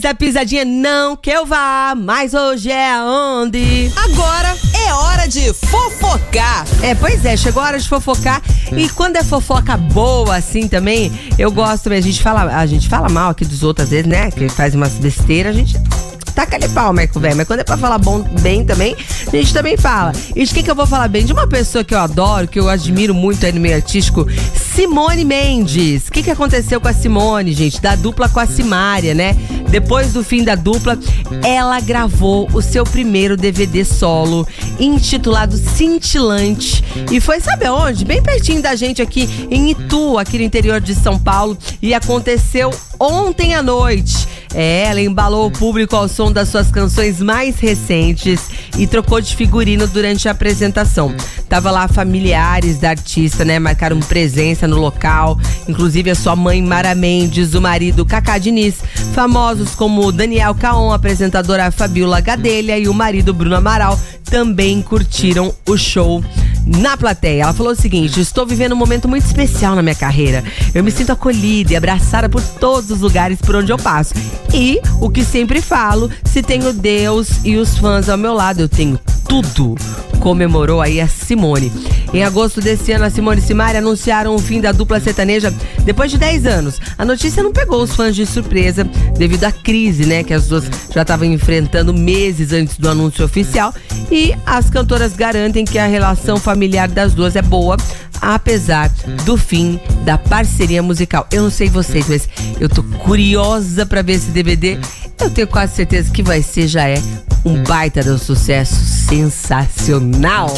da 0.00 0.14
pisadinha, 0.14 0.64
não 0.64 1.16
que 1.16 1.28
eu 1.28 1.44
vá, 1.44 1.92
mas 1.96 2.34
hoje 2.34 2.70
é 2.70 2.92
aonde? 2.92 3.90
Agora 3.96 4.56
é 4.86 4.94
hora 4.94 5.26
de 5.26 5.52
fofocar. 5.54 6.64
É, 6.80 6.94
pois 6.94 7.24
é, 7.24 7.36
chegou 7.36 7.60
a 7.60 7.66
hora 7.66 7.80
de 7.80 7.88
fofocar. 7.88 8.40
E 8.76 8.88
quando 8.90 9.16
é 9.16 9.24
fofoca 9.24 9.76
boa, 9.76 10.36
assim 10.36 10.68
também, 10.68 11.10
eu 11.36 11.50
gosto, 11.50 11.92
a 11.92 12.00
gente 12.00 12.22
fala, 12.22 12.56
a 12.56 12.64
gente 12.64 12.88
fala 12.88 13.08
mal 13.08 13.30
aqui 13.30 13.44
dos 13.44 13.64
outros 13.64 13.86
às 13.86 13.90
vezes, 13.90 14.06
né? 14.06 14.30
Que 14.30 14.48
faz 14.48 14.72
umas 14.76 14.92
besteiras, 14.92 15.56
a 15.56 15.58
gente 15.58 15.76
taca 16.32 16.56
ali 16.56 16.68
pau, 16.68 16.92
Marco 16.92 17.20
velho. 17.20 17.36
Mas 17.36 17.46
quando 17.46 17.60
é 17.60 17.64
pra 17.64 17.76
falar 17.76 17.98
bom, 17.98 18.20
bem 18.40 18.64
também, 18.64 18.96
a 19.26 19.36
gente 19.36 19.52
também 19.52 19.76
fala. 19.76 20.12
E 20.34 20.44
de 20.44 20.54
quem 20.54 20.62
que 20.62 20.70
eu 20.70 20.74
vou 20.74 20.86
falar 20.86 21.08
bem? 21.08 21.24
De 21.24 21.32
uma 21.32 21.46
pessoa 21.46 21.84
que 21.84 21.94
eu 21.94 21.98
adoro, 21.98 22.48
que 22.48 22.58
eu 22.58 22.68
admiro 22.68 23.14
muito 23.14 23.44
aí 23.44 23.52
no 23.52 23.60
meio 23.60 23.76
artístico, 23.76 24.26
Simone 24.74 25.24
Mendes. 25.24 26.08
O 26.08 26.12
que, 26.12 26.22
que 26.22 26.30
aconteceu 26.30 26.80
com 26.80 26.88
a 26.88 26.92
Simone, 26.92 27.52
gente? 27.52 27.80
Da 27.80 27.94
dupla 27.94 28.28
com 28.28 28.40
a 28.40 28.46
Simária, 28.46 29.14
né? 29.14 29.36
Depois 29.72 30.12
do 30.12 30.22
fim 30.22 30.44
da 30.44 30.54
dupla, 30.54 30.98
ela 31.42 31.80
gravou 31.80 32.46
o 32.52 32.60
seu 32.60 32.84
primeiro 32.84 33.38
DVD 33.38 33.86
solo, 33.86 34.46
intitulado 34.78 35.56
Cintilante. 35.56 36.84
E 37.10 37.18
foi, 37.18 37.40
sabe 37.40 37.70
onde? 37.70 38.04
Bem 38.04 38.22
pertinho 38.22 38.60
da 38.60 38.76
gente 38.76 39.00
aqui 39.00 39.26
em 39.50 39.70
Itu, 39.70 40.18
aqui 40.18 40.36
no 40.36 40.44
interior 40.44 40.78
de 40.78 40.94
São 40.94 41.18
Paulo. 41.18 41.56
E 41.80 41.94
aconteceu 41.94 42.70
ontem 43.00 43.54
à 43.54 43.62
noite. 43.62 44.28
É, 44.54 44.84
ela 44.84 45.00
embalou 45.00 45.46
o 45.46 45.50
público 45.50 45.96
ao 45.96 46.08
som 46.08 46.30
das 46.30 46.48
suas 46.48 46.70
canções 46.70 47.20
mais 47.20 47.58
recentes 47.58 48.50
e 48.78 48.86
trocou 48.86 49.20
de 49.20 49.34
figurino 49.34 49.86
durante 49.86 50.28
a 50.28 50.32
apresentação. 50.32 51.14
Tava 51.48 51.70
lá 51.70 51.88
familiares 51.88 52.78
da 52.78 52.90
artista, 52.90 53.44
né? 53.44 53.58
Marcaram 53.58 53.98
presença 54.00 54.66
no 54.66 54.78
local, 54.78 55.38
inclusive 55.68 56.10
a 56.10 56.14
sua 56.14 56.36
mãe 56.36 56.62
Mara 56.62 56.94
Mendes, 56.94 57.54
o 57.54 57.60
marido 57.60 58.04
Cacá 58.04 58.38
Diniz, 58.38 58.76
famosos 59.14 59.74
como 59.74 60.12
Daniel 60.12 60.54
Caon, 60.54 60.92
apresentadora 60.92 61.70
Fabiola 61.70 62.20
Gadelha 62.20 62.78
e 62.78 62.88
o 62.88 62.94
marido 62.94 63.32
Bruno 63.32 63.56
Amaral 63.56 63.98
também 64.24 64.80
curtiram 64.80 65.54
o 65.68 65.76
show 65.76 66.24
na 66.66 66.96
plateia. 66.96 67.42
Ela 67.42 67.52
falou 67.52 67.72
o 67.72 67.76
seguinte: 67.76 68.20
estou 68.20 68.46
vivendo 68.46 68.72
um 68.72 68.76
momento 68.76 69.08
muito 69.08 69.26
especial 69.26 69.74
na 69.74 69.82
minha 69.82 69.94
carreira. 69.94 70.44
Eu 70.74 70.82
me 70.82 70.90
sinto 70.90 71.12
acolhida 71.12 71.72
e 71.72 71.76
abraçada 71.76 72.28
por 72.28 72.42
todos 72.42 72.90
os 72.90 73.00
lugares 73.00 73.40
por 73.40 73.56
onde 73.56 73.72
eu 73.72 73.78
passo. 73.78 74.14
E 74.52 74.80
o 75.00 75.10
que 75.10 75.24
sempre 75.24 75.60
falo: 75.60 76.10
se 76.24 76.42
tenho 76.42 76.72
Deus 76.72 77.44
e 77.44 77.56
os 77.56 77.76
fãs 77.78 78.08
ao 78.08 78.18
meu 78.18 78.34
lado, 78.34 78.60
eu 78.60 78.68
tenho 78.68 78.98
tudo. 79.28 79.74
Comemorou 80.20 80.80
aí 80.80 81.00
a 81.00 81.08
Simone. 81.08 81.72
Em 82.12 82.22
agosto 82.22 82.60
desse 82.60 82.92
ano, 82.92 83.06
a 83.06 83.10
Simone 83.10 83.40
e 83.40 83.44
Simaria 83.44 83.80
anunciaram 83.80 84.34
o 84.34 84.38
fim 84.38 84.60
da 84.60 84.70
dupla 84.70 85.00
sertaneja 85.00 85.52
depois 85.84 86.10
de 86.10 86.18
10 86.18 86.46
anos. 86.46 86.80
A 86.98 87.04
notícia 87.04 87.42
não 87.42 87.52
pegou 87.52 87.82
os 87.82 87.94
fãs 87.94 88.14
de 88.14 88.26
surpresa 88.26 88.84
devido 89.16 89.44
à 89.44 89.52
crise, 89.52 90.04
né, 90.04 90.22
que 90.22 90.34
as 90.34 90.46
duas 90.46 90.64
já 90.94 91.02
estavam 91.02 91.26
enfrentando 91.26 91.94
meses 91.94 92.52
antes 92.52 92.76
do 92.76 92.88
anúncio 92.88 93.24
oficial. 93.24 93.74
E 94.10 94.34
as 94.44 94.68
cantoras 94.68 95.14
garantem 95.14 95.64
que 95.64 95.78
a 95.78 95.86
relação 95.86 96.36
familiar 96.36 96.86
das 96.86 97.14
duas 97.14 97.34
é 97.34 97.40
boa, 97.40 97.78
apesar 98.20 98.90
do 99.24 99.38
fim 99.38 99.80
da 100.04 100.18
parceria 100.18 100.82
musical. 100.82 101.26
Eu 101.32 101.44
não 101.44 101.50
sei 101.50 101.70
vocês, 101.70 102.06
mas 102.08 102.28
eu 102.60 102.68
tô 102.68 102.82
curiosa 102.82 103.86
para 103.86 104.02
ver 104.02 104.14
esse 104.14 104.30
DVD. 104.30 104.78
Eu 105.18 105.30
tenho 105.30 105.46
quase 105.46 105.76
certeza 105.76 106.10
que 106.10 106.22
vai 106.22 106.42
ser, 106.42 106.68
já 106.68 106.86
é, 106.86 107.00
um 107.44 107.62
baita 107.62 108.02
de 108.02 108.10
um 108.10 108.18
sucesso 108.18 108.74
sensacional. 108.74 110.52